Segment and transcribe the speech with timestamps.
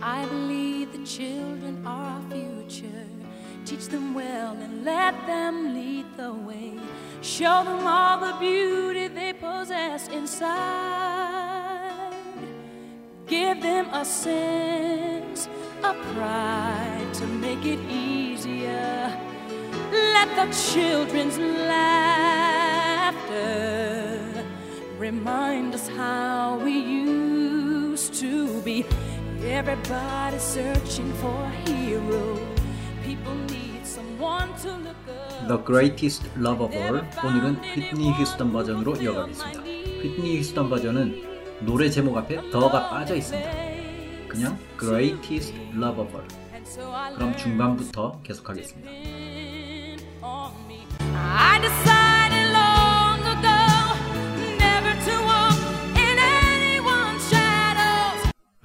[0.00, 3.06] I believe the children are our future.
[3.64, 6.78] Teach them well and let them lead the way.
[7.22, 11.56] Show them all the beauty they possess inside.
[13.26, 15.48] Give them a sense
[15.82, 19.12] of pride to make it easier.
[19.90, 22.06] Let the children's laughter
[24.98, 28.84] remind us how we used to be.
[35.46, 39.60] The Greatest Love of All 오늘은 휘트니 휴스턴 버전으로 이어가겠습니다.
[39.60, 41.22] 휘트니 휴스턴 버전은
[41.60, 43.48] 노래 제목 앞에 더가 빠져 있습니다.
[44.26, 48.90] 그냥 Greatest Love of All And so I 그럼 중반부터 계속하겠습니다.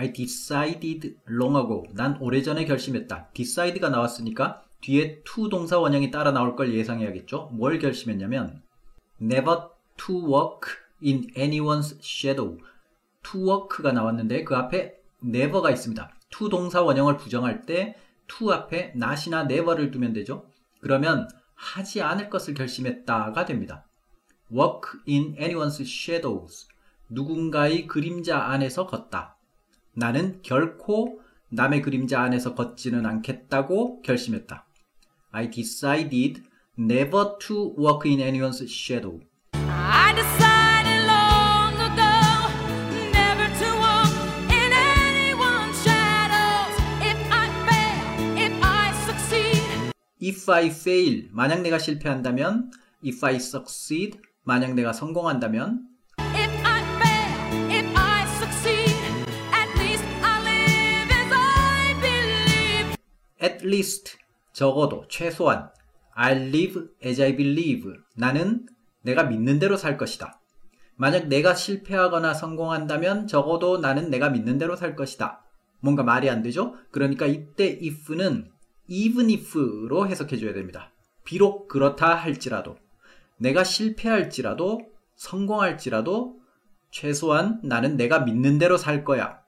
[0.00, 1.84] I decided long ago.
[1.92, 3.32] 난 오래전에 결심했다.
[3.34, 7.50] decide가 나왔으니까 뒤에 to 동사 원형이 따라 나올 걸 예상해야겠죠.
[7.52, 8.62] 뭘 결심했냐면
[9.20, 9.58] never
[9.98, 10.70] to walk
[11.04, 12.56] in anyone's shadow.
[13.24, 16.10] to walk가 나왔는데 그 앞에 never가 있습니다.
[16.30, 17.94] to 동사 원형을 부정할 때
[18.26, 20.46] to 앞에 not이나 never를 두면 되죠.
[20.80, 23.86] 그러면 하지 않을 것을 결심했다가 됩니다.
[24.50, 26.68] walk in anyone's shadows.
[27.10, 29.36] 누군가의 그림자 안에서 걷다.
[29.94, 34.66] 나는 결코 남의 그림자 안에서 걷지는 않겠다고 결심했다.
[35.32, 36.42] I decided
[36.78, 39.20] never to walk in anyone's shadow.
[39.54, 42.10] I decided long ago
[43.12, 44.14] never to walk
[44.50, 46.74] in anyone's shadows.
[47.02, 52.70] If I fail, if I succeed, If I fail, 만약 내가 실패한다면,
[53.04, 55.89] if I succeed, 만약 내가 성공한다면,
[63.42, 64.18] at least,
[64.52, 65.70] 적어도, 최소한,
[66.12, 67.92] I live as I believe.
[68.16, 68.66] 나는
[69.02, 70.40] 내가 믿는 대로 살 것이다.
[70.96, 75.42] 만약 내가 실패하거나 성공한다면 적어도 나는 내가 믿는 대로 살 것이다.
[75.80, 76.74] 뭔가 말이 안 되죠?
[76.90, 78.50] 그러니까 이때 if는
[78.86, 80.92] even if로 해석해 줘야 됩니다.
[81.24, 82.76] 비록 그렇다 할지라도,
[83.38, 84.82] 내가 실패할지라도,
[85.16, 86.38] 성공할지라도,
[86.90, 89.40] 최소한 나는 내가 믿는 대로 살 거야.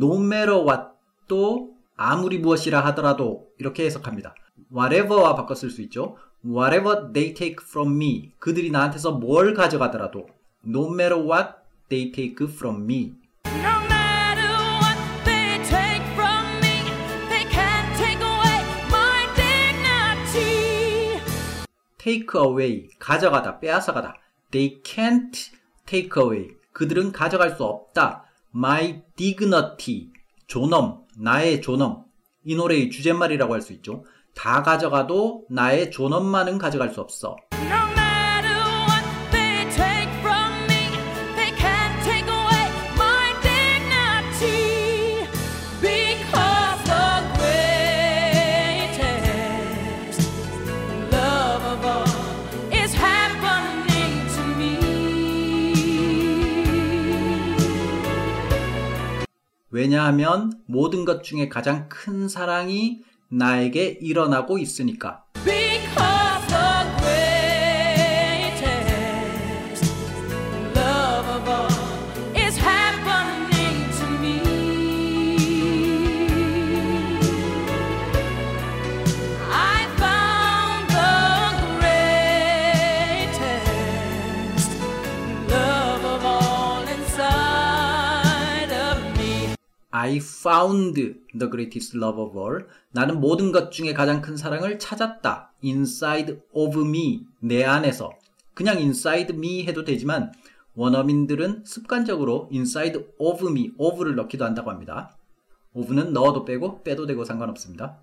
[0.00, 4.34] No matter what도 아무리 무엇이라 하더라도 이렇게 해석합니다.
[4.72, 6.16] whatever와 바꿔 쓸 수 있죠.
[6.42, 10.26] whatever they take from me 그들이 나한테서 뭘 가져가더라도
[10.66, 11.56] no matter what
[11.90, 13.12] they take from me
[13.44, 14.48] No matter
[14.80, 14.96] what
[15.26, 16.80] they take from me,
[17.28, 21.20] they can't take away my dignity.
[21.98, 24.14] take away 가져가다 빼앗아가다
[24.50, 25.52] they can't
[25.84, 28.24] take away 그들은 가져갈 수 없다
[28.54, 30.10] my dignity
[30.46, 32.04] 존엄 나의 존엄.
[32.44, 34.04] 이 노래의 주제말이라고 할 수 있죠.
[34.34, 37.36] 다 가져가도 나의 존엄만은 가져갈 수 없어
[59.70, 65.24] 왜냐하면 모든 것 중에 가장 큰 사랑이 나에게 일어나고 있으니까.
[90.02, 92.64] I found the greatest love of all.
[92.90, 95.52] 나는 모든 것 중에 가장 큰 사랑을 찾았다.
[95.62, 97.26] inside of me.
[97.40, 98.10] 내 안에서.
[98.54, 100.32] 그냥 inside me 해도 되지만
[100.74, 105.14] 원어민들은 습관적으로 inside of me, of를 넣기도 한다고 합니다.
[105.74, 107.98] of는 넣어도 빼고 빼도 되고 상관없습니다.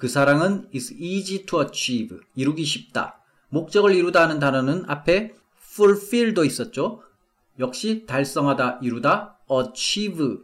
[0.00, 2.16] 그 사랑은 is easy to achieve.
[2.34, 3.20] 이루기 쉽다.
[3.50, 5.34] 목적을 이루다 하는 단어는 앞에
[5.74, 7.02] fulfill도 있었죠.
[7.58, 10.38] 역시 달성하다, 이루다, achieve.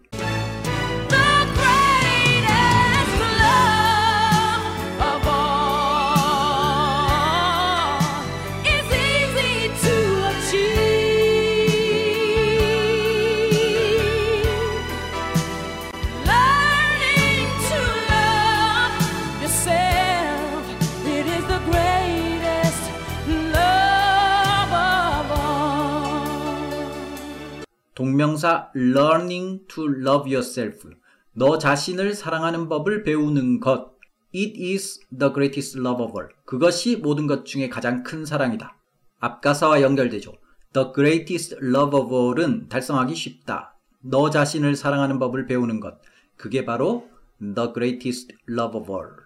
[28.74, 30.88] Learning to love yourself.
[31.32, 33.96] 너 자신을 사랑하는 법을 배우는 것.
[34.34, 36.32] It is the greatest love of all.
[36.44, 38.76] 그것이 모든 것 중에 가장 큰 사랑이다.
[39.20, 40.32] 앞가사와 연결되죠.
[40.72, 43.74] The greatest love of all은 달성하기 쉽다.
[44.00, 45.98] 너 자신을 사랑하는 법을 배우는 것.
[46.36, 47.08] 그게 바로
[47.40, 49.25] the greatest love of all.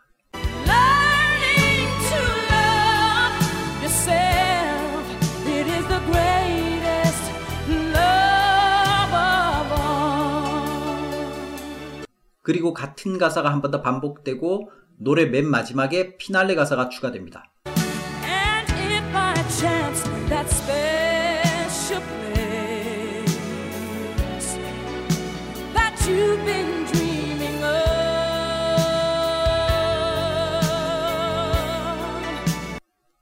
[12.43, 17.53] 그리고 같은 가사가 한 번 더 반복되고 노래 맨 마지막에 피날레 가사가 추가됩니다.
[18.25, 23.37] And if by chance that special place
[25.75, 27.81] that you've been dreaming of.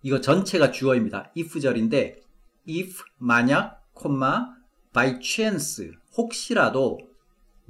[0.03, 1.33] 이거 전체가 주어입니다.
[1.37, 2.21] if절인데
[2.69, 4.47] if 만약 콤마
[4.93, 6.99] by chance 혹시라도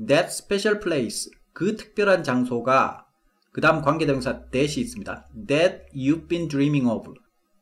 [0.07, 3.07] that special place 그 특별한 장소가
[3.53, 5.27] 그 다음 관계대명사 that이 있습니다.
[5.49, 7.13] that you've been dreaming of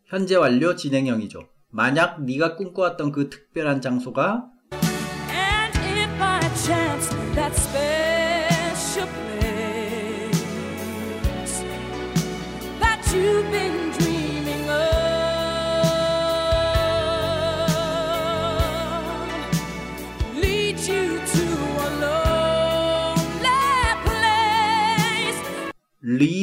[0.07, 1.41] 현재 완료 진행형이죠.
[1.71, 6.11] 만약 네가 꿈꿔왔던 그 특별한 장소가 And if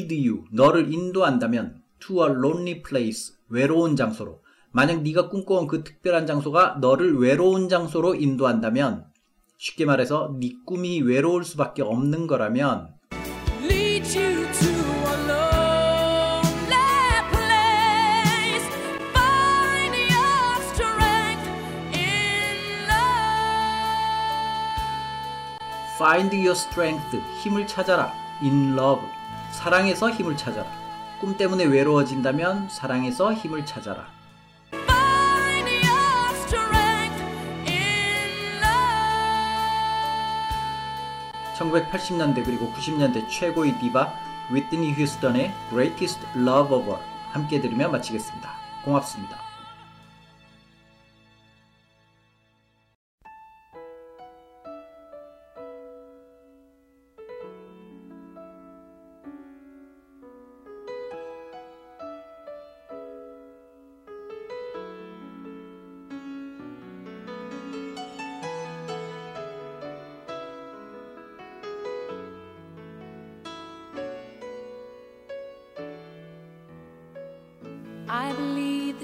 [0.03, 4.41] lead you 너를 인도한다면 to a lonely place 외로운 장소로
[4.71, 9.05] 만약 네가 꿈꿔온 그 특별한 장소가 너를 외로운 장소로 인도한다면
[9.57, 12.95] 쉽게 말해서 네 꿈이 외로울 수밖에 없는 거라면
[13.61, 14.69] leads you to
[15.07, 16.43] a lonely
[17.31, 18.67] place.
[19.13, 21.47] Find your strength
[21.95, 23.17] in love.
[25.97, 28.11] find your strength 힘을 찾아라
[28.41, 29.22] in love
[29.63, 30.69] 사랑에서 힘을 찾아라
[31.21, 34.07] 꿈 때문에 외로워진다면 사랑에서 힘을 찾아라
[34.73, 37.23] Find your strength
[37.65, 38.73] in love.
[41.55, 44.13] 1980년대 그리고 90년대 최고의 디바
[44.51, 47.01] 위트니 휴스턴의 Greatest Love of All
[47.31, 48.49] 함께 들으며 마치겠습니다.
[48.83, 49.52] 고맙습니다.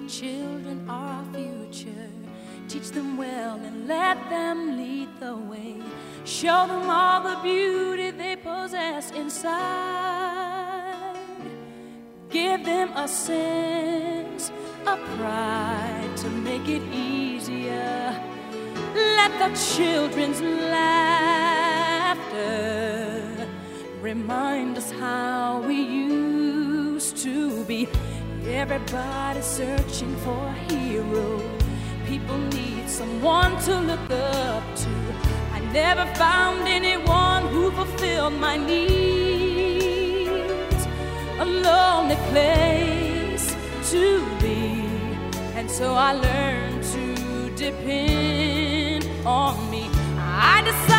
[0.10, 2.10] Children are our future.
[2.68, 5.76] Teach them well and let them lead the way.
[6.26, 11.16] Show them all the beauty they possess inside.
[12.32, 14.52] Give them a sense
[14.88, 18.20] of pride to make it easier.
[18.96, 21.28] Let the children's laughter
[24.02, 27.88] remind us how we used to be.
[28.52, 31.40] Everybody searching for a hero.
[32.08, 34.90] People need someone to look up to.
[35.54, 38.90] I never found anyone who fulfilled my needs.
[41.38, 43.56] A lonely place
[43.92, 44.84] to be.
[45.54, 47.16] And so I learned to
[47.56, 49.88] depend on me.
[50.18, 50.99] I decided